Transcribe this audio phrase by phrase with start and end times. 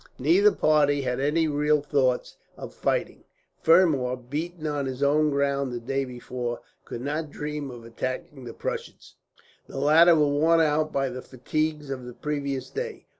[0.17, 3.23] Neither party had any real thoughts of fighting.
[3.61, 8.53] Fermor, beaten on his own ground the day before, could not dream of attacking the
[8.55, 9.13] Prussians.
[9.67, 13.05] The latter were worn out by the fatigues of the previous day.